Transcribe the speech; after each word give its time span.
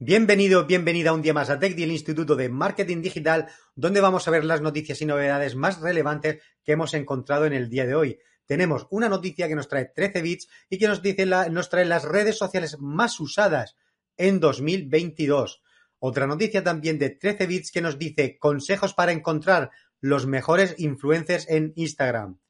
Bienvenido, 0.00 0.66
bienvenida 0.66 1.12
un 1.12 1.22
día 1.22 1.32
más 1.32 1.50
a 1.50 1.60
TechDi, 1.60 1.84
el 1.84 1.92
Instituto 1.92 2.34
de 2.34 2.48
Marketing 2.48 3.00
Digital, 3.00 3.46
donde 3.76 4.00
vamos 4.00 4.26
a 4.26 4.32
ver 4.32 4.44
las 4.44 4.60
noticias 4.60 5.00
y 5.00 5.06
novedades 5.06 5.54
más 5.54 5.80
relevantes 5.80 6.42
que 6.64 6.72
hemos 6.72 6.94
encontrado 6.94 7.46
en 7.46 7.52
el 7.52 7.70
día 7.70 7.86
de 7.86 7.94
hoy. 7.94 8.18
Tenemos 8.44 8.88
una 8.90 9.08
noticia 9.08 9.46
que 9.46 9.54
nos 9.54 9.68
trae 9.68 9.92
13 9.94 10.20
bits 10.20 10.48
y 10.68 10.78
que 10.78 10.88
nos 10.88 11.00
dice 11.00 11.26
la, 11.26 11.48
nos 11.48 11.70
trae 11.70 11.84
las 11.84 12.02
redes 12.02 12.36
sociales 12.36 12.76
más 12.80 13.20
usadas 13.20 13.76
en 14.16 14.40
2022. 14.40 15.62
Otra 16.00 16.26
noticia 16.26 16.64
también 16.64 16.98
de 16.98 17.10
13 17.10 17.46
bits 17.46 17.70
que 17.70 17.80
nos 17.80 17.96
dice 17.96 18.36
consejos 18.36 18.94
para 18.94 19.12
encontrar 19.12 19.70
los 20.00 20.26
mejores 20.26 20.74
influencers 20.76 21.48
en 21.48 21.72
Instagram. 21.76 22.40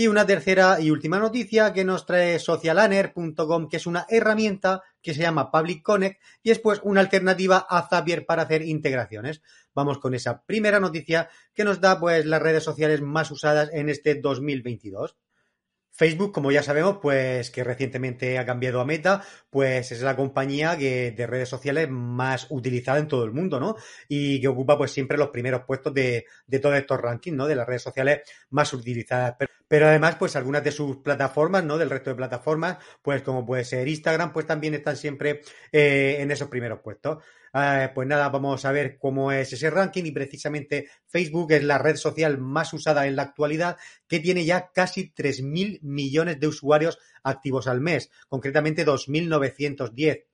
Y 0.00 0.06
una 0.06 0.24
tercera 0.24 0.80
y 0.80 0.92
última 0.92 1.18
noticia 1.18 1.72
que 1.72 1.84
nos 1.84 2.06
trae 2.06 2.38
socialaner.com, 2.38 3.68
que 3.68 3.78
es 3.78 3.84
una 3.88 4.06
herramienta 4.08 4.84
que 5.02 5.12
se 5.12 5.22
llama 5.22 5.50
Public 5.50 5.82
Connect 5.82 6.22
y 6.40 6.52
es 6.52 6.60
pues 6.60 6.78
una 6.84 7.00
alternativa 7.00 7.66
a 7.68 7.82
Zapier 7.88 8.24
para 8.24 8.42
hacer 8.42 8.62
integraciones. 8.62 9.42
Vamos 9.74 9.98
con 9.98 10.14
esa 10.14 10.44
primera 10.44 10.78
noticia 10.78 11.30
que 11.52 11.64
nos 11.64 11.80
da 11.80 11.98
pues 11.98 12.26
las 12.26 12.40
redes 12.40 12.62
sociales 12.62 13.00
más 13.00 13.32
usadas 13.32 13.70
en 13.72 13.88
este 13.88 14.14
2022. 14.14 15.16
Facebook, 15.92 16.32
como 16.32 16.52
ya 16.52 16.62
sabemos, 16.62 16.98
pues 17.02 17.50
que 17.50 17.64
recientemente 17.64 18.38
ha 18.38 18.46
cambiado 18.46 18.80
a 18.80 18.84
Meta, 18.84 19.22
pues 19.50 19.90
es 19.92 20.02
la 20.02 20.16
compañía 20.16 20.76
que, 20.78 21.10
de 21.10 21.26
redes 21.26 21.48
sociales 21.48 21.88
más 21.90 22.46
utilizada 22.50 22.98
en 22.98 23.08
todo 23.08 23.24
el 23.24 23.32
mundo, 23.32 23.58
¿no? 23.58 23.76
Y 24.08 24.40
que 24.40 24.48
ocupa 24.48 24.78
pues 24.78 24.92
siempre 24.92 25.18
los 25.18 25.30
primeros 25.30 25.62
puestos 25.66 25.92
de, 25.94 26.26
de 26.46 26.58
todos 26.60 26.76
estos 26.76 27.00
rankings, 27.00 27.36
¿no? 27.36 27.46
De 27.46 27.56
las 27.56 27.66
redes 27.66 27.82
sociales 27.82 28.20
más 28.50 28.72
utilizadas. 28.72 29.34
Pero, 29.68 29.86
además, 29.86 30.16
pues 30.16 30.34
algunas 30.34 30.64
de 30.64 30.72
sus 30.72 30.96
plataformas, 30.98 31.62
¿no? 31.62 31.76
Del 31.76 31.90
resto 31.90 32.10
de 32.10 32.16
plataformas, 32.16 32.78
pues 33.02 33.22
como 33.22 33.44
puede 33.44 33.64
ser 33.64 33.86
Instagram, 33.86 34.32
pues 34.32 34.46
también 34.46 34.74
están 34.74 34.96
siempre 34.96 35.42
eh, 35.70 36.16
en 36.20 36.30
esos 36.30 36.48
primeros 36.48 36.80
puestos. 36.80 37.18
Eh, 37.54 37.90
pues 37.94 38.06
nada, 38.06 38.28
vamos 38.28 38.64
a 38.64 38.72
ver 38.72 38.98
cómo 38.98 39.32
es 39.32 39.52
ese 39.52 39.70
ranking 39.70 40.04
y 40.04 40.12
precisamente 40.12 40.88
Facebook 41.06 41.52
es 41.52 41.64
la 41.64 41.78
red 41.78 41.96
social 41.96 42.38
más 42.38 42.72
usada 42.72 43.06
en 43.06 43.16
la 43.16 43.22
actualidad 43.22 43.76
que 44.06 44.20
tiene 44.20 44.44
ya 44.44 44.70
casi 44.72 45.12
3.000 45.14 45.80
millones 45.82 46.40
de 46.40 46.46
usuarios 46.46 46.98
activos 47.22 47.66
al 47.66 47.80
mes, 47.80 48.10
concretamente 48.28 48.86
2.910. 48.86 50.24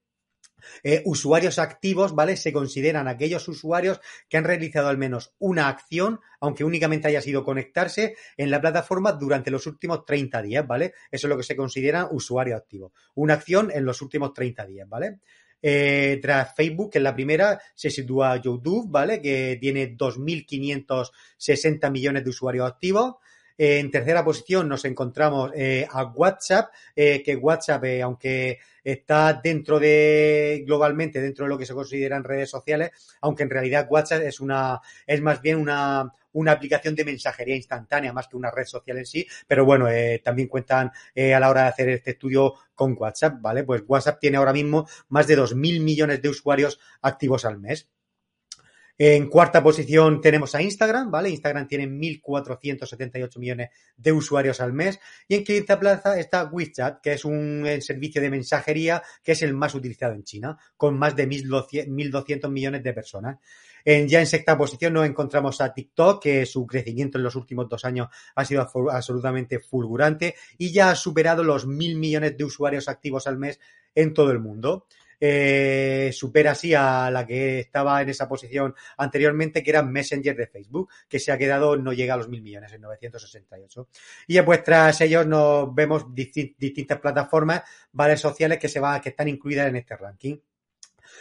Eh, 0.83 1.03
usuarios 1.05 1.59
activos, 1.59 2.15
¿vale? 2.15 2.37
Se 2.37 2.53
consideran 2.53 3.09
aquellos 3.09 3.47
usuarios 3.49 4.01
que 4.29 4.37
han 4.37 4.45
realizado 4.45 4.89
al 4.89 4.99
menos 4.99 5.35
una 5.39 5.69
acción, 5.69 6.21
aunque 6.41 6.65
únicamente 6.65 7.09
haya 7.09 7.21
sido 7.21 7.45
conectarse 7.45 8.17
en 8.37 8.51
la 8.51 8.61
plataforma 8.61 9.13
durante 9.13 9.51
los 9.51 9.67
últimos 9.67 10.05
30 10.05 10.43
días, 10.43 10.67
¿vale? 10.67 10.95
Eso 11.11 11.27
es 11.27 11.29
lo 11.29 11.37
que 11.37 11.43
se 11.43 11.57
considera 11.57 12.09
usuario 12.11 12.57
activo. 12.57 12.93
Una 13.15 13.35
acción 13.35 13.71
en 13.73 13.85
los 13.85 14.01
últimos 14.03 14.33
30 14.33 14.67
días, 14.67 14.89
¿vale? 14.89 15.21
Eh, 15.67 16.19
tras 16.21 16.55
Facebook, 16.55 16.91
que 16.91 16.99
es 16.99 17.03
la 17.03 17.15
primera, 17.15 17.59
se 17.75 17.89
sitúa 17.89 18.37
YouTube, 18.37 18.91
¿vale? 18.91 19.23
Que 19.23 19.57
tiene 19.59 19.97
2.560 19.97 21.91
millones 21.91 22.23
de 22.23 22.29
usuarios 22.29 22.69
activos. 22.71 23.15
Eh, 23.57 23.79
en 23.79 23.91
tercera 23.91 24.23
posición 24.23 24.69
nos 24.69 24.85
encontramos 24.85 25.53
eh, 25.55 25.87
a 25.91 26.05
WhatsApp, 26.05 26.71
que 26.95 27.39
WhatsApp, 27.41 27.83
aunque 28.03 28.59
está 28.83 29.41
dentro 29.43 29.81
de, 29.81 30.65
globalmente, 30.67 31.23
dentro 31.23 31.47
de 31.47 31.49
lo 31.49 31.57
que 31.57 31.65
se 31.65 31.73
consideran 31.73 32.25
redes 32.25 32.51
sociales, 32.51 32.91
aunque 33.23 33.45
en 33.45 33.51
realidad 33.51 33.87
WhatsApp 33.89 34.21
es 34.21 34.41
una, 34.41 34.83
es 35.07 35.23
más 35.23 35.41
bien 35.41 35.57
una, 35.57 36.13
una 36.35 36.53
aplicación 36.53 36.95
de 36.95 37.05
mensajería 37.05 37.57
instantánea 37.57 38.13
más 38.13 38.29
que 38.29 38.37
una 38.37 38.51
red 38.51 38.67
social 38.67 38.99
en 38.99 39.07
sí, 39.07 39.27
pero 39.47 39.65
bueno, 39.65 39.89
eh, 39.89 40.21
también 40.23 40.49
cuentan 40.49 40.91
eh, 41.15 41.35
a 41.35 41.41
la 41.41 41.51
hora 41.51 41.63
de 41.63 41.69
hacer 41.69 41.89
este 41.89 42.13
estudio 42.13 42.55
con 42.75 42.95
WhatsApp, 42.99 43.41
¿vale? 43.41 43.65
Pues 43.65 43.83
WhatsApp 43.87 44.21
tiene 44.21 44.37
ahora 44.37 44.53
mismo 44.53 44.87
más 45.09 45.27
de 45.27 45.39
2.000 45.39 45.81
millones 45.81 46.23
de 46.23 46.29
usuarios 46.29 46.79
activos 47.03 47.45
al 47.45 47.59
mes. 47.59 47.89
En 48.97 49.29
cuarta 49.29 49.61
posición 49.61 50.21
tenemos 50.21 50.55
a 50.55 50.63
Instagram, 50.63 51.11
¿vale? 51.11 51.29
Instagram 51.29 51.67
tiene 51.67 51.89
1.478 51.89 53.39
millones 53.39 53.71
de 53.97 54.13
usuarios 54.13 54.61
al 54.61 54.73
mes. 54.73 55.01
Y 55.27 55.35
en 55.35 55.45
quinta 55.45 55.81
plaza 55.81 56.17
está 56.19 56.45
WeChat, 56.45 57.01
que 57.01 57.15
es 57.15 57.25
un 57.25 57.67
servicio 57.81 58.23
de 58.23 58.31
mensajería 58.31 59.03
que 59.25 59.33
es 59.33 59.43
el 59.43 59.53
más 59.53 59.75
utilizado 59.75 60.15
en 60.15 60.23
China, 60.23 60.57
con 60.77 60.97
más 60.97 61.17
de 61.17 61.29
1.200 61.29 62.49
millones 62.51 62.85
de 62.85 62.93
personas. 62.93 63.39
En, 63.85 64.09
ya 64.09 64.21
en 64.21 64.27
sexta 64.27 64.57
posición 64.57 64.93
nos 64.95 65.07
encontramos 65.07 65.61
a 65.61 65.73
TikTok, 65.73 66.23
que 66.23 66.47
su 66.47 66.67
crecimiento 66.67 67.19
en 67.19 67.25
los 67.25 67.37
últimos 67.37 67.69
dos 67.69 67.85
años 67.85 68.09
ha 68.35 68.45
sido 68.45 68.67
absolutamente 68.91 69.61
fulgurante 69.61 70.35
y 70.59 70.73
ya 70.73 70.91
ha 70.91 70.95
superado 70.95 71.45
los 71.45 71.67
mil 71.67 71.97
millones 71.97 72.37
de 72.37 72.45
usuarios 72.45 72.89
activos 72.89 73.27
al 73.27 73.39
mes 73.39 73.61
en 73.95 74.15
todo 74.15 74.31
el 74.31 74.41
mundo. 74.41 74.87
Eh, 75.21 76.11
supera 76.13 76.51
así 76.51 76.75
a 76.75 77.11
la 77.11 77.27
que 77.27 77.61
estaba 77.61 78.03
en 78.03 78.09
esa 78.09 78.29
posición 78.29 78.75
anteriormente, 78.97 79.63
que 79.63 79.71
era 79.71 79.83
Messenger 79.83 80.37
de 80.37 80.47
Facebook, 80.47 80.91
que 81.09 81.19
se 81.19 81.33
ha 81.33 81.39
quedado, 81.39 81.77
no 81.77 81.93
llega 81.93 82.15
a 82.15 82.17
los 82.17 82.29
mil 82.29 82.43
millones, 82.43 82.73
en 82.73 82.83
968. 82.83 83.89
Y 84.27 84.41
pues 84.43 84.63
tras 84.63 85.01
ellos 85.01 85.27
nos 85.27 85.75
vemos 85.75 86.15
disti 86.15 86.55
distintas 86.59 87.01
plataformas, 87.01 87.63
redes 87.93 88.21
sociales 88.21 88.59
que 88.59 88.69
se 88.69 88.81
van, 88.81 89.01
que 89.01 89.11
están 89.11 89.29
incluidas 89.29 89.69
en 89.69 89.77
este 89.77 89.97
ranking. 89.97 90.37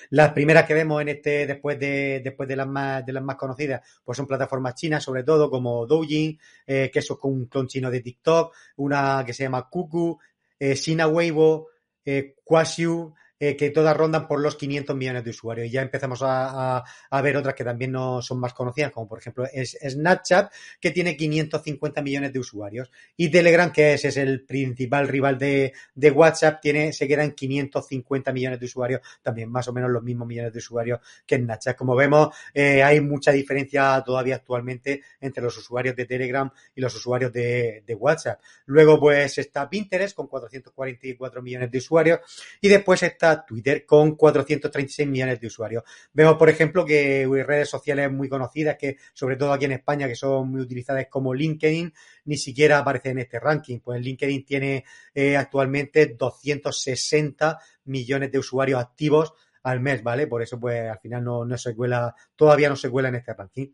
Las 0.09 0.31
primeras 0.33 0.65
que 0.65 0.73
vemos 0.73 1.01
en 1.01 1.09
este, 1.09 1.45
después 1.45 1.79
de, 1.79 2.21
después 2.23 2.47
de 2.47 2.55
las 2.55 2.67
más, 2.67 3.05
de 3.05 3.13
las 3.13 3.23
más 3.23 3.35
conocidas, 3.35 3.81
pues 4.03 4.17
son 4.17 4.27
plataformas 4.27 4.75
chinas, 4.75 5.03
sobre 5.03 5.23
todo, 5.23 5.49
como 5.49 5.85
Douyin, 5.85 6.39
eh, 6.67 6.89
que 6.91 6.99
eso 6.99 7.13
es 7.15 7.19
un 7.23 7.45
clon 7.45 7.67
chino 7.67 7.89
de 7.89 8.01
TikTok, 8.01 8.53
una 8.77 9.23
que 9.25 9.33
se 9.33 9.43
llama 9.43 9.69
Kuku, 9.69 10.19
eh, 10.59 10.75
Sina 10.75 11.07
Weibo, 11.07 11.69
eh, 12.05 12.35
Quasiu, 12.43 13.13
eh, 13.45 13.57
que 13.57 13.71
todas 13.71 13.97
rondan 13.97 14.25
por 14.25 14.39
los 14.39 14.55
500 14.55 14.95
millones 14.95 15.21
de 15.25 15.31
usuarios. 15.31 15.67
Y 15.67 15.71
ya 15.71 15.81
empezamos 15.81 16.21
a, 16.23 16.81
a, 17.09 17.21
ver 17.21 17.35
otras 17.35 17.53
que 17.53 17.65
también 17.65 17.91
no 17.91 18.21
son 18.21 18.39
más 18.39 18.53
conocidas, 18.53 18.93
como 18.93 19.05
por 19.05 19.19
ejemplo 19.19 19.45
es 19.51 19.77
Snapchat, 19.85 20.49
que 20.79 20.91
tiene 20.91 21.17
550 21.17 22.01
millones 22.01 22.31
de 22.31 22.39
usuarios. 22.39 22.89
Y 23.17 23.29
Telegram, 23.29 23.69
que 23.69 23.95
es, 23.95 24.05
es 24.05 24.15
el 24.15 24.45
principal 24.45 25.09
rival 25.09 25.37
de, 25.37 25.73
de, 25.93 26.11
WhatsApp, 26.11 26.61
tiene, 26.61 26.93
se 26.93 27.05
queda 27.05 27.25
en 27.25 27.33
550 27.33 28.31
millones 28.31 28.61
de 28.61 28.65
usuarios, 28.65 29.01
también 29.21 29.51
más 29.51 29.67
o 29.67 29.73
menos 29.73 29.91
los 29.91 30.03
mismos 30.03 30.25
millones 30.25 30.53
de 30.53 30.59
usuarios 30.59 31.01
que 31.25 31.35
Snapchat. 31.35 31.75
Como 31.75 31.97
vemos, 31.97 32.33
eh, 32.53 32.81
hay 32.81 33.01
mucha 33.01 33.33
diferencia 33.33 34.01
todavía 34.05 34.35
actualmente 34.35 35.01
entre 35.19 35.43
los 35.43 35.57
usuarios 35.57 35.97
de 35.97 36.05
Telegram 36.05 36.49
y 36.73 36.79
los 36.79 36.95
usuarios 36.95 37.33
de, 37.33 37.83
de 37.85 37.95
WhatsApp. 37.95 38.39
Luego, 38.67 39.01
pues 39.01 39.37
está 39.37 39.69
Pinterest 39.69 40.15
con 40.15 40.27
444 40.27 41.41
millones 41.41 41.69
de 41.69 41.77
usuarios 41.77 42.21
y 42.61 42.69
después 42.69 43.03
está 43.03 43.32
Twitter 43.45 43.85
con 43.85 44.15
436 44.15 45.07
millones 45.07 45.39
de 45.39 45.47
usuarios. 45.47 45.83
Vemos, 46.13 46.35
por 46.35 46.49
ejemplo, 46.49 46.85
que 46.85 47.27
redes 47.45 47.69
sociales 47.69 48.11
muy 48.11 48.29
conocidas, 48.29 48.77
que 48.77 48.97
sobre 49.13 49.35
todo 49.35 49.53
aquí 49.53 49.65
en 49.65 49.73
España, 49.73 50.07
que 50.07 50.15
son 50.15 50.49
muy 50.49 50.61
utilizadas 50.61 51.07
como 51.09 51.33
LinkedIn, 51.33 51.93
ni 52.25 52.37
siquiera 52.37 52.79
aparece 52.79 53.09
en 53.09 53.19
este 53.19 53.39
ranking. 53.39 53.79
Pues 53.79 54.01
LinkedIn 54.01 54.45
tiene 54.45 54.85
eh, 55.13 55.35
actualmente 55.37 56.15
260 56.17 57.59
millones 57.85 58.31
de 58.31 58.39
usuarios 58.39 58.79
activos 58.79 59.33
al 59.63 59.79
mes, 59.79 60.03
¿vale? 60.03 60.27
Por 60.27 60.41
eso, 60.41 60.59
pues 60.59 60.89
al 60.89 60.99
final 60.99 61.23
no, 61.23 61.45
no 61.45 61.57
se 61.57 61.75
cuela, 61.75 62.15
todavía 62.35 62.69
no 62.69 62.75
se 62.75 62.89
cuela 62.89 63.09
en 63.09 63.15
este 63.15 63.33
ranking. 63.33 63.67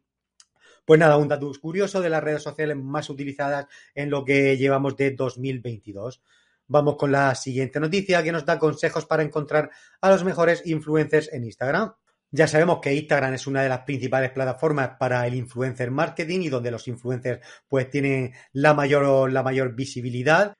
Pues 0.85 0.99
nada, 0.99 1.17
un 1.17 1.27
dato 1.27 1.51
curioso 1.61 2.01
de 2.01 2.09
las 2.09 2.23
redes 2.23 2.41
sociales 2.41 2.75
más 2.75 3.09
utilizadas 3.11 3.67
en 3.93 4.09
lo 4.09 4.25
que 4.25 4.57
llevamos 4.57 4.97
de 4.97 5.11
2022. 5.11 6.21
Vamos 6.71 6.97
con 6.97 7.11
la 7.11 7.33
siguiente 7.33 7.79
noticia 7.79 8.21
que 8.21 8.31
nos 8.31 8.45
da 8.45 8.59
consejos 8.59 9.07
para 9.07 9.23
encontrar 9.23 9.71
a 10.01 10.09
los 10.11 10.23
mejores 10.23 10.61
influencers 10.67 11.33
en 11.33 11.43
Instagram. 11.43 11.93
Ya 12.29 12.47
sabemos 12.47 12.77
que 12.79 12.93
Instagram 12.93 13.33
es 13.33 13.47
una 13.47 13.63
de 13.63 13.69
las 13.69 13.79
principales 13.79 14.29
plataformas 14.29 14.91
para 14.99 15.25
el 15.25 15.33
influencer 15.33 15.89
marketing 15.89 16.41
y 16.41 16.49
donde 16.49 16.69
los 16.69 16.87
influencers 16.87 17.41
pues 17.67 17.89
tienen 17.89 18.33
la 18.53 18.75
mayor, 18.75 19.31
la 19.31 19.41
mayor 19.41 19.73
visibilidad. 19.73 20.53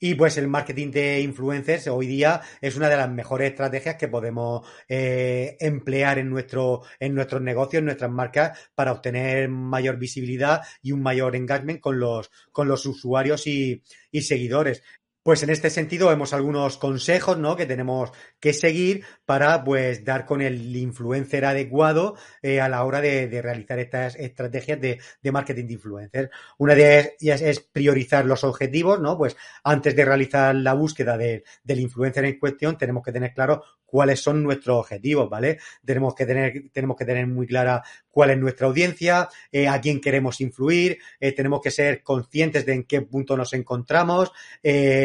Y 0.00 0.16
pues 0.16 0.36
el 0.36 0.48
marketing 0.48 0.90
de 0.90 1.20
influencers 1.20 1.86
hoy 1.86 2.08
día 2.08 2.40
es 2.60 2.74
una 2.74 2.88
de 2.88 2.96
las 2.96 3.08
mejores 3.08 3.52
estrategias 3.52 3.94
que 3.94 4.08
podemos 4.08 4.66
eh, 4.88 5.56
emplear 5.60 6.18
en, 6.18 6.28
nuestro, 6.28 6.82
en 6.98 7.14
nuestros 7.14 7.40
negocios, 7.40 7.78
en 7.78 7.84
nuestras 7.84 8.10
marcas, 8.10 8.58
para 8.74 8.90
obtener 8.90 9.48
mayor 9.48 9.98
visibilidad 9.98 10.62
y 10.82 10.90
un 10.90 11.04
mayor 11.04 11.36
engagement 11.36 11.78
con 11.78 12.00
los, 12.00 12.32
con 12.50 12.66
los 12.66 12.84
usuarios 12.84 13.46
y, 13.46 13.80
y 14.10 14.22
seguidores. 14.22 14.82
Pues 15.22 15.44
en 15.44 15.50
este 15.50 15.70
sentido 15.70 16.08
vemos 16.08 16.32
algunos 16.32 16.78
consejos 16.78 17.38
¿no? 17.38 17.54
que 17.54 17.64
tenemos 17.64 18.10
que 18.40 18.52
seguir 18.52 19.04
para 19.24 19.62
pues 19.62 20.04
dar 20.04 20.26
con 20.26 20.42
el 20.42 20.74
influencer 20.74 21.44
adecuado 21.44 22.16
eh, 22.42 22.60
a 22.60 22.68
la 22.68 22.82
hora 22.82 23.00
de, 23.00 23.40
realizar 23.40 23.78
estas 23.78 24.16
estrategias 24.16 24.80
de, 24.80 24.98
marketing 25.30 25.66
de 25.66 25.72
influencers. 25.74 26.30
Una 26.58 26.74
de 26.74 27.14
ellas 27.20 27.40
es 27.40 27.60
priorizar 27.60 28.26
los 28.26 28.42
objetivos, 28.42 29.00
¿no? 29.00 29.16
Pues 29.16 29.36
antes 29.62 29.94
de 29.94 30.04
realizar 30.04 30.56
la 30.56 30.74
búsqueda 30.74 31.16
de, 31.16 31.44
del 31.62 31.78
influencer 31.78 32.24
en 32.24 32.40
cuestión, 32.40 32.76
tenemos 32.76 33.04
que 33.04 33.12
tener 33.12 33.32
claro 33.32 33.62
cuáles 33.92 34.20
son 34.20 34.42
nuestros 34.42 34.78
objetivos, 34.78 35.28
¿vale? 35.28 35.58
Tenemos 35.84 36.14
que 36.14 36.24
tener, 36.24 36.70
tenemos 36.72 36.96
que 36.96 37.04
tener 37.04 37.26
muy 37.26 37.46
clara 37.46 37.82
cuál 38.10 38.30
es 38.30 38.38
nuestra 38.38 38.66
audiencia, 38.66 39.28
eh, 39.52 39.68
a 39.68 39.78
quién 39.82 40.00
queremos 40.00 40.40
influir, 40.40 40.98
eh, 41.20 41.32
tenemos 41.32 41.60
que 41.60 41.70
ser 41.70 42.02
conscientes 42.02 42.64
de 42.64 42.72
en 42.72 42.84
qué 42.84 43.02
punto 43.02 43.36
nos 43.36 43.52
encontramos, 43.52 44.32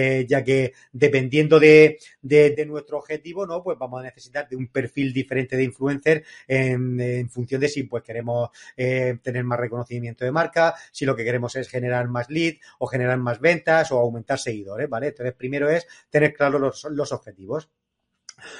eh, 0.07 0.25
ya 0.25 0.44
que 0.44 0.74
dependiendo 0.92 1.59
de, 1.59 2.00
de, 2.21 2.65
nuestro 2.65 2.98
objetivo, 2.98 3.45
¿no? 3.45 3.62
Pues 3.62 3.77
vamos 3.77 4.00
a 4.00 4.04
necesitar 4.04 4.48
de 4.48 4.56
un 4.56 4.68
perfil 4.68 5.12
diferente 5.12 5.57
de 5.57 5.63
influencer 5.63 6.24
en, 6.48 7.30
función 7.30 7.59
de 7.62 7.68
si 7.68 7.83
pues 7.83 8.04
queremos 8.04 8.50
eh, 8.77 9.18
tener 9.21 9.44
más 9.44 9.59
reconocimiento 9.59 10.24
de 10.24 10.31
marca, 10.31 10.75
si 10.92 11.06
lo 11.06 11.15
que 11.15 11.25
queremos 11.25 11.56
es 11.56 11.68
generar 11.68 12.07
más 12.07 12.30
lead 12.30 12.56
o 12.80 12.88
generar 12.88 13.18
más 13.18 13.39
ventas 13.39 13.92
o 13.92 14.00
aumentar 14.00 14.39
seguidores, 14.39 14.89
¿vale? 14.89 15.07
Entonces, 15.07 15.36
primero 15.36 15.69
es 15.69 15.86
tener 16.09 16.33
claros 16.33 16.62
los, 16.62 16.88
los 16.92 17.12
objetivos. 17.12 17.69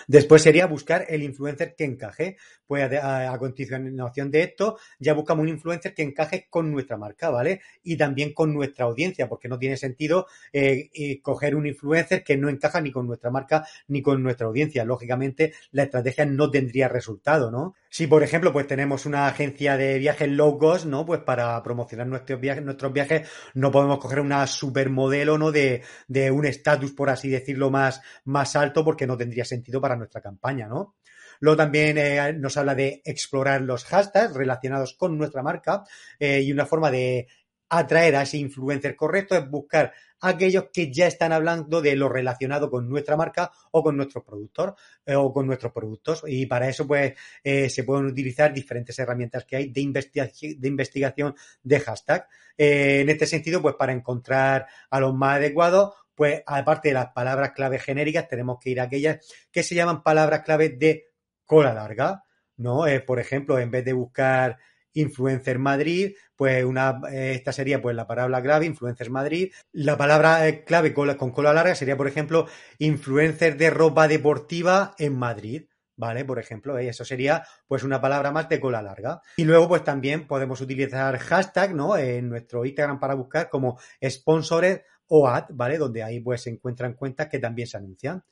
Después 0.07 0.41
sería 0.41 0.65
buscar 0.65 1.06
el 1.09 1.24
influencer 1.24 1.75
que 1.75 1.85
encaje. 1.85 2.38
Pues 2.65 2.91
a, 2.91 3.31
a, 3.31 3.38
continuación 3.38 4.29
de 4.29 4.41
esto, 4.41 4.77
ya 5.00 5.13
buscamos 5.13 5.44
un 5.44 5.50
influencer 5.50 5.94
que 5.94 6.01
encaje 6.01 6.47
con 6.50 6.69
nuestra 6.69 6.97
marca, 6.97 7.29
¿vale? 7.29 7.62
Y 7.83 7.95
también 7.95 8.33
con 8.33 8.53
nuestra 8.53 8.85
audiencia, 8.85 9.29
porque 9.29 9.47
no 9.47 9.57
tiene 9.57 9.77
sentido 9.77 10.27
eh, 10.51 10.89
coger 11.21 11.56
un 11.56 11.65
influencer 11.65 12.24
que 12.24 12.35
no 12.35 12.50
encaja 12.50 12.81
ni 12.81 12.91
con 12.91 13.07
nuestra 13.07 13.29
marca 13.29 13.65
ni 13.88 14.01
con 14.01 14.21
nuestra 14.21 14.47
audiencia. 14.47 14.83
Lógicamente, 14.83 15.53
la 15.71 15.83
estrategia 15.83 16.25
no 16.25 16.51
tendría 16.51 16.89
resultado, 16.89 17.51
¿no? 17.51 17.75
Si, 17.89 18.07
por 18.07 18.24
ejemplo, 18.24 18.51
pues 18.54 18.68
tenemos 18.68 19.06
una 19.06 19.28
agencia 19.28 19.78
de 19.78 19.98
viajes 20.00 20.30
low 20.30 20.57
cost, 20.57 20.86
¿no? 20.86 21.06
Pues 21.06 21.22
para 21.22 21.62
promocionar 21.63 22.07
nuestros 22.07 22.39
viajes, 22.39 22.63
nuestros 22.63 22.94
viajes 22.94 23.30
no 23.54 23.72
podemos 23.72 24.00
coger 24.00 24.19
una 24.19 24.45
supermodelo, 24.48 25.38
¿no? 25.38 25.51
De, 25.51 25.84
de 26.07 26.31
un 26.31 26.45
estatus, 26.45 26.92
por 26.92 27.10
así 27.10 27.30
decirlo, 27.30 27.69
más, 27.69 28.01
más 28.25 28.56
alto, 28.56 28.84
porque 28.84 29.07
no 29.07 29.18
tendría 29.18 29.45
sentido 29.45 29.80
para 29.81 29.95
nuestra 29.95 30.22
campaña, 30.22 30.68
¿no? 30.68 30.95
Luego 31.39 31.57
también 31.57 31.98
eh, 31.98 32.34
nos 32.34 32.57
habla 32.57 32.75
de 32.75 33.01
explorar 33.06 33.62
los 33.62 33.86
hashtags 33.86 34.33
relacionados 34.33 34.94
con 34.94 35.18
nuestra 35.18 35.44
marca 35.44 35.83
eh, 36.19 36.42
y 36.42 36.51
una 36.51 36.66
forma 36.66 36.92
de 36.92 37.28
atraer 37.69 38.16
a 38.16 38.22
ese 38.24 38.38
influencer 38.38 38.96
correcto 38.96 39.36
es 39.36 39.50
buscar 39.50 39.94
aquellos 40.22 40.66
que 40.74 40.92
ya 40.92 41.08
están 41.08 41.31
hablando 41.31 41.81
de 41.81 41.96
lo 41.96 42.10
relacionado 42.10 42.69
con 42.69 42.90
nuestra 42.90 43.16
marca 43.16 43.52
o 43.72 43.84
con 43.84 43.98
nuestros 43.98 44.24
productos 44.24 44.74
eh, 45.06 45.16
o 45.16 45.31
con 45.31 45.46
nuestros 45.46 45.72
productos 45.72 46.24
y 46.25 46.46
para 46.46 46.69
eso 46.69 46.88
pues 46.88 47.14
eh, 47.44 47.69
se 47.69 47.84
pueden 47.84 48.06
utilizar 48.06 48.54
diferentes 48.54 48.98
herramientas 48.98 49.46
que 49.46 49.58
hay 49.58 49.68
de, 49.69 50.58
de 50.58 50.68
investigación 50.68 51.36
de 51.62 51.80
hashtag 51.80 52.28
eh, 52.58 53.02
en 53.02 53.10
este 53.10 53.25
sentido 53.25 53.62
pues 53.62 53.75
para 53.75 53.94
encontrar 53.94 54.66
a 54.90 55.00
los 55.00 55.14
más 55.14 55.38
adecuados 55.38 55.94
pues 56.18 56.42
aparte 56.48 56.88
de 56.88 56.96
las 56.96 57.12
palabras 57.14 57.52
clave 57.52 57.78
genéricas, 57.78 58.28
tenemos 58.28 58.58
que 58.60 58.72
ir 58.72 58.80
a 58.80 58.86
aquellas 58.86 59.19
que 59.52 59.62
se 59.62 59.75
llaman 59.75 60.02
palabras 60.02 60.42
clave 60.42 60.69
de 60.69 61.12
cola 61.46 61.75
larga, 61.75 62.24
¿no? 62.58 62.88
Eh, 62.88 63.02
por 63.02 63.19
ejemplo, 63.19 63.60
en 63.60 63.69
vez 63.69 63.86
de 63.86 63.94
buscar 63.94 64.58
Influencer 64.99 65.59
Madrid, 65.59 66.15
pues 66.35 66.63
una, 66.63 67.01
eh, 67.11 67.33
esta 67.35 67.51
sería 67.51 67.81
pues 67.81 67.95
la 67.95 68.07
palabra 68.07 68.41
clave, 68.41 68.65
Influencer 68.65 69.09
Madrid. 69.09 69.51
La 69.71 69.97
palabra 69.97 70.47
eh, 70.47 70.63
clave 70.63 70.94
con, 70.94 71.31
cola 71.31 71.53
larga 71.53 71.75
sería, 71.75 71.97
por 71.97 72.07
ejemplo, 72.07 72.47
Influencer 72.79 73.57
de 73.57 73.69
ropa 73.69 74.07
deportiva 74.07 74.95
en 74.97 75.17
Madrid. 75.17 75.65
¿vale? 75.95 76.25
Por 76.25 76.38
ejemplo, 76.38 76.77
eso 76.77 77.03
sería 77.03 77.44
pues 77.67 77.83
una 77.83 77.99
palabra 77.99 78.31
más 78.31 78.47
de 78.49 78.59
cola 78.59 78.81
larga. 78.81 79.21
Y 79.38 79.45
luego 79.45 79.67
pues 79.67 79.83
también 79.83 80.27
podemos 80.27 80.61
utilizar 80.61 81.17
hashtag, 81.17 81.73
¿no? 81.73 81.97
En 81.97 82.29
nuestro 82.29 82.63
Instagram 82.65 82.99
para 82.99 83.15
buscar 83.15 83.49
como 83.49 83.79
sponsores 84.07 84.81
o 85.07 85.27
ad, 85.27 85.45
¿vale? 85.49 85.79
Donde 85.79 86.03
ahí 86.03 86.19
pues 86.19 86.41
se 86.41 86.51
encuentran 86.51 86.94
cuentas 86.94 87.27
que 87.29 87.39
también 87.39 87.67
se 87.67 87.77
anuncian. 87.77 88.23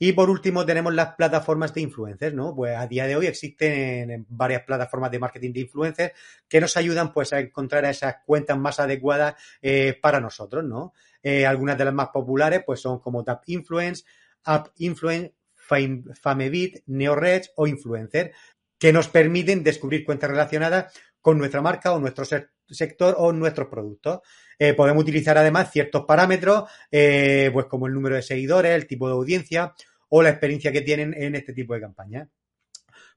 Y 0.00 0.12
por 0.12 0.30
último 0.30 0.64
tenemos 0.64 0.94
las 0.94 1.14
plataformas 1.16 1.74
de 1.74 1.80
influencers, 1.80 2.34
¿no? 2.34 2.54
Pues 2.54 2.76
a 2.76 2.86
día 2.86 3.06
de 3.06 3.16
hoy 3.16 3.26
existen 3.26 4.26
varias 4.28 4.62
plataformas 4.62 5.10
de 5.10 5.18
marketing 5.18 5.52
de 5.52 5.60
influencers 5.60 6.12
que 6.48 6.60
nos 6.60 6.76
ayudan 6.76 7.12
pues 7.12 7.32
a 7.32 7.40
encontrar 7.40 7.84
esas 7.84 8.16
cuentas 8.24 8.56
más 8.56 8.78
adecuadas 8.78 9.34
eh, 9.60 9.98
para 10.00 10.20
nosotros, 10.20 10.64
¿no? 10.64 10.92
Eh, 11.20 11.44
algunas 11.44 11.76
de 11.76 11.84
las 11.84 11.94
más 11.94 12.08
populares 12.08 12.62
pues 12.64 12.80
son 12.80 13.00
como 13.00 13.24
Tap 13.24 13.42
Influence, 13.46 14.04
App 14.44 14.68
Influence, 14.76 15.34
Famebit, 15.56 16.82
NeoRedge 16.86 17.50
o 17.56 17.66
Influencer, 17.66 18.32
que 18.78 18.92
nos 18.92 19.08
permiten 19.08 19.64
descubrir 19.64 20.04
cuentas 20.04 20.30
relacionadas 20.30 20.96
con 21.20 21.38
nuestra 21.38 21.60
marca 21.60 21.92
o 21.92 21.98
nuestro 21.98 22.24
sector 22.68 23.14
o 23.18 23.32
nuestros 23.32 23.68
productos. 23.68 24.20
Eh, 24.58 24.74
podemos 24.74 25.02
utilizar 25.02 25.38
además 25.38 25.70
ciertos 25.70 26.04
parámetros, 26.04 26.64
eh, 26.90 27.50
pues 27.52 27.66
como 27.66 27.86
el 27.86 27.94
número 27.94 28.16
de 28.16 28.22
seguidores, 28.22 28.72
el 28.72 28.86
tipo 28.86 29.06
de 29.06 29.14
audiencia 29.14 29.74
o 30.08 30.22
la 30.22 30.30
experiencia 30.30 30.72
que 30.72 30.80
tienen 30.80 31.14
en 31.16 31.34
este 31.34 31.52
tipo 31.52 31.74
de 31.74 31.80
campañas. 31.80 32.28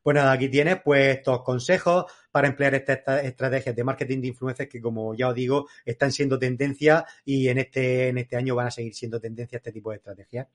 Pues 0.04 0.16
nada, 0.16 0.32
aquí 0.32 0.50
tienes 0.50 0.78
pues 0.84 1.18
estos 1.18 1.44
consejos 1.44 2.06
para 2.32 2.48
emplear 2.48 2.74
estas 2.74 3.24
estrategias 3.24 3.76
de 3.76 3.84
marketing 3.84 4.22
de 4.22 4.28
influencers 4.30 4.70
que, 4.70 4.82
como 4.82 5.14
ya 5.14 5.30
os 5.30 5.36
digo, 5.36 5.68
están 5.86 6.12
siendo 6.12 6.40
tendencia 6.40 7.06
y 7.24 7.48
en 7.50 7.60
este, 7.60 8.08
en 8.08 8.18
este 8.18 8.36
año 8.36 8.56
van 8.56 8.68
a 8.68 8.72
seguir 8.72 8.96
siendo 8.96 9.20
tendencia 9.20 9.58
este 9.58 9.72
tipo 9.72 9.92
de 9.92 9.98
estrategias. 9.98 10.48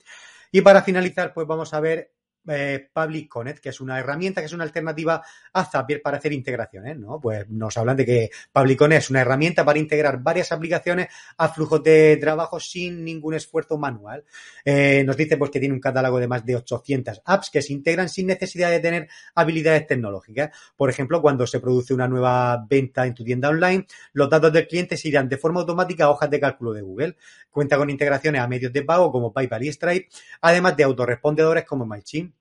Y 0.50 0.62
para 0.62 0.82
finalizar, 0.82 1.32
pues 1.32 1.46
vamos 1.46 1.72
a 1.74 1.80
ver 1.80 2.10
eh, 2.48 2.88
Public 2.92 3.28
Connect, 3.28 3.60
que 3.60 3.70
es 3.70 3.80
una 3.80 3.98
herramienta, 3.98 4.40
que 4.40 4.46
es 4.46 4.52
una 4.52 4.64
alternativa 4.64 5.22
a 5.52 5.64
Zapier 5.64 6.02
para 6.02 6.18
hacer 6.18 6.32
integraciones, 6.32 6.98
¿no? 6.98 7.20
Pues 7.20 7.48
nos 7.48 7.76
hablan 7.76 7.96
de 7.96 8.06
que 8.06 8.30
Public 8.52 8.78
Connect 8.78 9.02
es 9.02 9.10
una 9.10 9.20
herramienta 9.20 9.64
para 9.64 9.78
integrar 9.78 10.22
varias 10.22 10.52
aplicaciones 10.52 11.08
a 11.36 11.48
flujos 11.48 11.82
de 11.82 12.16
trabajo 12.20 12.60
sin 12.60 13.04
ningún 13.04 13.34
esfuerzo 13.34 13.78
manual. 13.78 14.24
Eh, 14.64 15.02
nos 15.04 15.16
dice 15.16 15.36
pues 15.36 15.50
que 15.50 15.60
tiene 15.60 15.74
un 15.74 15.80
catálogo 15.80 16.18
de 16.18 16.28
más 16.28 16.44
de 16.44 16.56
800 16.56 17.22
apps 17.24 17.50
que 17.50 17.62
se 17.62 17.72
integran 17.72 18.08
sin 18.08 18.26
necesidad 18.26 18.70
de 18.70 18.80
tener 18.80 19.08
habilidades 19.34 19.86
tecnológicas. 19.86 20.50
Por 20.76 20.90
ejemplo, 20.90 21.20
cuando 21.20 21.46
se 21.46 21.60
produce 21.60 21.94
una 21.94 22.08
nueva 22.08 22.64
venta 22.68 23.06
en 23.06 23.14
tu 23.14 23.24
tienda 23.24 23.48
online, 23.48 23.86
los 24.12 24.30
datos 24.30 24.52
del 24.52 24.66
cliente 24.66 24.96
se 24.96 25.08
irán 25.08 25.28
de 25.28 25.36
forma 25.36 25.60
automática 25.60 26.04
a 26.04 26.10
hojas 26.10 26.30
de 26.30 26.40
cálculo 26.40 26.72
de 26.72 26.82
Google. 26.82 27.16
Cuenta 27.50 27.76
con 27.76 27.90
integraciones 27.90 28.40
a 28.40 28.48
medios 28.48 28.72
de 28.72 28.82
pago 28.82 29.10
como 29.10 29.32
PayPal 29.32 29.64
y 29.64 29.72
Stripe, 29.72 30.08
además 30.40 30.76
de 30.76 30.84
autorrespondedores 30.84 31.64
como 31.64 31.86
MailChimp. 31.86 32.35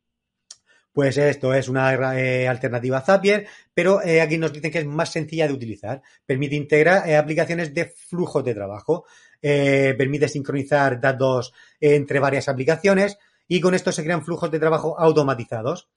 Pues 0.95 1.17
esto 1.17 1.53
es 1.53 1.67
una 1.67 1.93
eh, 2.17 2.47
alternativa 2.47 2.99
a 2.99 3.01
Zapier, 3.01 3.45
pero 3.73 4.01
eh, 4.01 4.21
aquí 4.21 4.37
nos 4.37 4.53
dicen 4.53 4.71
que 4.71 4.79
es 4.79 4.85
más 4.85 5.11
sencilla 5.11 5.45
de 5.45 5.51
utilizar. 5.53 6.01
Permite 6.25 6.55
integrar 6.55 7.05
eh, 7.05 7.17
aplicaciones 7.17 7.73
de 7.73 7.83
flujos 7.83 8.45
de 8.45 8.53
trabajo, 8.53 9.03
permite 9.41 10.29
sincronizar 10.29 11.01
datos 11.01 11.53
entre 11.81 12.19
varias 12.19 12.47
aplicaciones 12.47 13.17
y 13.45 13.59
con 13.59 13.75
esto 13.75 13.91
se 13.91 14.05
crean 14.05 14.23
flujos 14.23 14.49
de 14.49 14.57
trabajo 14.57 14.97
automatizados. 14.97 15.89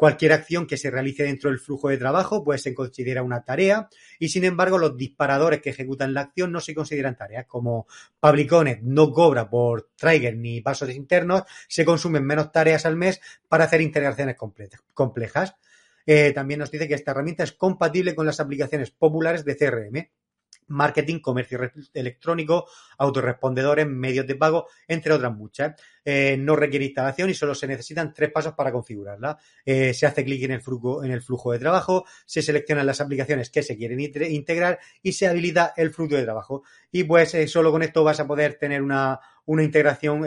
Cualquier 0.00 0.32
acción 0.32 0.66
que 0.66 0.78
se 0.78 0.90
realice 0.90 1.24
dentro 1.24 1.50
del 1.50 1.58
flujo 1.58 1.90
de 1.90 1.98
trabajo 1.98 2.42
pues 2.42 2.62
se 2.62 2.72
considera 2.72 3.22
una 3.22 3.44
tarea 3.44 3.90
y 4.18 4.30
sin 4.30 4.44
embargo 4.44 4.78
los 4.78 4.96
disparadores 4.96 5.60
que 5.60 5.68
ejecutan 5.68 6.14
la 6.14 6.22
acción 6.22 6.52
no 6.52 6.60
se 6.60 6.74
consideran 6.74 7.18
tareas. 7.18 7.44
Como 7.44 7.86
Publiconet 8.18 8.80
no 8.80 9.12
cobra 9.12 9.50
por 9.50 9.90
trigger 9.96 10.38
ni 10.38 10.62
pasos 10.62 10.88
internos, 10.88 11.42
se 11.68 11.84
consumen 11.84 12.24
menos 12.24 12.50
tareas 12.50 12.86
al 12.86 12.96
mes 12.96 13.20
para 13.46 13.64
hacer 13.64 13.82
integraciones 13.82 14.38
complejas. 14.94 15.56
Eh, 16.06 16.32
también 16.32 16.60
nos 16.60 16.70
dice 16.70 16.88
que 16.88 16.94
esta 16.94 17.10
herramienta 17.10 17.44
es 17.44 17.52
compatible 17.52 18.14
con 18.14 18.24
las 18.24 18.40
aplicaciones 18.40 18.90
populares 18.90 19.44
de 19.44 19.54
CRM 19.54 20.08
marketing, 20.70 21.18
comercio 21.20 21.58
electrónico, 21.92 22.66
autorrespondedores, 22.98 23.86
medios 23.86 24.26
de 24.26 24.36
pago, 24.36 24.68
entre 24.88 25.12
otras 25.12 25.34
muchas. 25.34 25.74
Eh, 26.04 26.36
no 26.38 26.56
requiere 26.56 26.86
instalación 26.86 27.28
y 27.28 27.34
solo 27.34 27.54
se 27.54 27.66
necesitan 27.66 28.14
tres 28.14 28.30
pasos 28.30 28.54
para 28.54 28.72
configurarla. 28.72 29.38
Eh, 29.64 29.92
se 29.92 30.06
hace 30.06 30.24
clic 30.24 30.42
en 30.44 30.52
el, 30.52 30.62
flujo, 30.62 31.04
en 31.04 31.10
el 31.10 31.22
flujo 31.22 31.52
de 31.52 31.58
trabajo, 31.58 32.04
se 32.24 32.40
seleccionan 32.42 32.86
las 32.86 33.00
aplicaciones 33.00 33.50
que 33.50 33.62
se 33.62 33.76
quieren 33.76 34.00
integrar 34.00 34.78
y 35.02 35.12
se 35.12 35.26
habilita 35.26 35.74
el 35.76 35.90
flujo 35.90 36.14
de 36.14 36.24
trabajo. 36.24 36.62
Y 36.90 37.04
pues 37.04 37.34
eh, 37.34 37.46
solo 37.46 37.70
con 37.70 37.82
esto 37.82 38.02
vas 38.02 38.20
a 38.20 38.26
poder 38.26 38.54
tener 38.54 38.82
una, 38.82 39.20
una 39.44 39.62
integración 39.62 40.24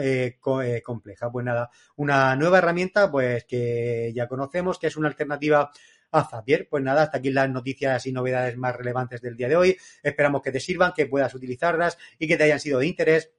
compleja. 0.82 1.30
Pues 1.30 1.44
nada, 1.44 1.70
una 1.96 2.36
nueva 2.36 2.58
herramienta 2.58 3.10
pues 3.10 3.44
que 3.44 4.12
ya 4.14 4.28
conocemos, 4.28 4.78
que 4.78 4.86
es 4.86 4.96
una 4.96 5.08
alternativa 5.08 5.70
a 6.14 6.24
Zapier. 6.24 6.68
Pues 6.68 6.82
nada, 6.82 7.02
hasta 7.02 7.18
aquí 7.18 7.30
las 7.30 7.50
noticias 7.50 8.06
y 8.06 8.12
novedades 8.12 8.56
más 8.56 8.76
relevantes 8.76 9.20
del 9.20 9.36
día 9.36 9.48
de 9.48 9.56
hoy. 9.56 9.76
Esperamos 10.02 10.42
que 10.42 10.52
te 10.52 10.60
sirvan, 10.60 10.92
que 10.94 11.06
puedas 11.06 11.34
utilizarlas 11.34 11.98
y 12.18 12.26
que 12.26 12.36
te 12.36 12.44
hayan 12.44 12.60
sido 12.60 12.78
de 12.78 12.86
interés. 12.86 13.30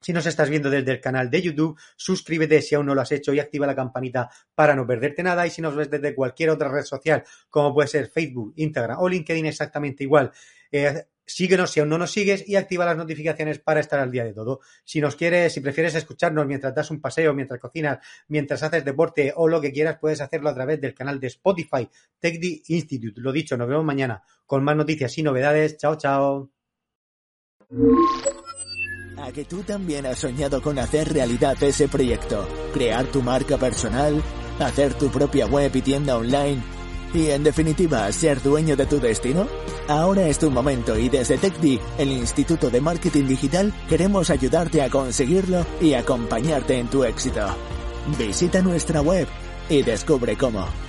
Si 0.00 0.12
nos 0.12 0.26
estás 0.26 0.48
viendo 0.48 0.70
desde 0.70 0.92
el 0.92 1.00
canal 1.00 1.28
de 1.28 1.42
YouTube, 1.42 1.76
suscríbete 1.96 2.62
si 2.62 2.76
aún 2.76 2.86
no 2.86 2.94
lo 2.94 3.00
has 3.00 3.10
hecho 3.10 3.34
y 3.34 3.40
activa 3.40 3.66
la 3.66 3.74
campanita 3.74 4.30
para 4.54 4.76
no 4.76 4.86
perderte 4.86 5.24
nada. 5.24 5.44
Y 5.44 5.50
si 5.50 5.60
nos 5.60 5.74
ves 5.74 5.90
desde 5.90 6.14
cualquier 6.14 6.50
otra 6.50 6.68
red 6.68 6.84
social, 6.84 7.24
como 7.50 7.74
puede 7.74 7.88
ser 7.88 8.06
Facebook, 8.06 8.52
Instagram 8.56 8.98
o 9.00 9.08
LinkedIn, 9.08 9.46
exactamente 9.46 10.04
igual, 10.04 10.30
eh, 10.70 11.04
síguenos 11.28 11.70
si 11.70 11.80
aún 11.80 11.90
no 11.90 11.98
nos 11.98 12.10
sigues 12.10 12.48
y 12.48 12.56
activa 12.56 12.84
las 12.84 12.96
notificaciones 12.96 13.58
para 13.58 13.80
estar 13.80 14.00
al 14.00 14.10
día 14.10 14.24
de 14.24 14.32
todo. 14.32 14.60
Si 14.84 15.00
nos 15.00 15.14
quieres, 15.14 15.52
si 15.52 15.60
prefieres 15.60 15.94
escucharnos 15.94 16.46
mientras 16.46 16.74
das 16.74 16.90
un 16.90 17.00
paseo, 17.00 17.34
mientras 17.34 17.60
cocinas, 17.60 17.98
mientras 18.28 18.62
haces 18.62 18.84
deporte 18.84 19.32
o 19.36 19.46
lo 19.46 19.60
que 19.60 19.72
quieras, 19.72 19.98
puedes 20.00 20.20
hacerlo 20.20 20.48
a 20.48 20.54
través 20.54 20.80
del 20.80 20.94
canal 20.94 21.20
de 21.20 21.28
Spotify 21.28 21.88
TechD 22.18 22.62
Institute. 22.68 23.20
Lo 23.20 23.30
dicho, 23.30 23.56
nos 23.56 23.68
vemos 23.68 23.84
mañana 23.84 24.22
con 24.46 24.64
más 24.64 24.76
noticias 24.76 25.16
y 25.18 25.22
novedades. 25.22 25.76
Chao, 25.76 25.96
chao. 25.96 26.50
A 29.18 29.32
que 29.32 29.44
tú 29.44 29.62
también 29.62 30.06
has 30.06 30.20
soñado 30.20 30.62
con 30.62 30.78
hacer 30.78 31.12
realidad 31.12 31.62
ese 31.62 31.88
proyecto, 31.88 32.48
crear 32.72 33.04
tu 33.06 33.20
marca 33.20 33.58
personal, 33.58 34.22
hacer 34.60 34.94
tu 34.94 35.10
propia 35.10 35.46
web 35.46 35.70
y 35.74 35.82
tienda 35.82 36.16
online 36.16 36.77
y, 37.14 37.30
en 37.30 37.44
definitiva, 37.44 38.10
ser 38.12 38.42
dueño 38.42 38.76
de 38.76 38.86
tu 38.86 39.00
destino? 39.00 39.46
Ahora 39.88 40.28
es 40.28 40.38
tu 40.38 40.50
momento 40.50 40.98
y 40.98 41.08
desde 41.08 41.38
TechDi, 41.38 41.80
el 41.98 42.12
Instituto 42.12 42.70
de 42.70 42.80
Marketing 42.80 43.24
Digital, 43.24 43.72
queremos 43.88 44.30
ayudarte 44.30 44.82
a 44.82 44.90
conseguirlo 44.90 45.64
y 45.80 45.94
acompañarte 45.94 46.78
en 46.78 46.88
tu 46.88 47.04
éxito. 47.04 47.46
Visita 48.18 48.62
nuestra 48.62 49.00
web 49.00 49.26
y 49.68 49.82
descubre 49.82 50.36
cómo. 50.36 50.87